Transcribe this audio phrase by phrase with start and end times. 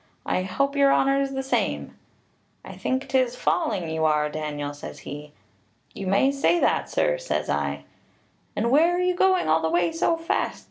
[0.25, 1.95] 'I hope your honour's the same.'
[2.65, 5.31] 'I think 'tis falling you are, Daniel,' says he.
[5.93, 7.83] 'You may say that, sir,' says I.
[8.55, 10.59] 'And where are you going all the way so fast?'